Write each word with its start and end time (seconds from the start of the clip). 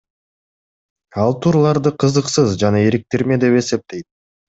Ал 1.23 1.35
турларды 1.45 1.91
кызыксыз 2.03 2.55
жана 2.63 2.81
эриктирме 2.87 3.39
деп 3.45 3.59
эсептейт. 3.61 4.09